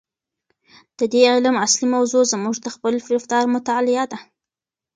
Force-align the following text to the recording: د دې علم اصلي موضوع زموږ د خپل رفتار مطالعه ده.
د 0.99 1.01
دې 1.13 1.21
علم 1.31 1.55
اصلي 1.65 1.87
موضوع 1.95 2.23
زموږ 2.33 2.55
د 2.61 2.67
خپل 2.75 2.93
رفتار 3.15 3.43
مطالعه 3.55 4.05
ده. 4.11 4.19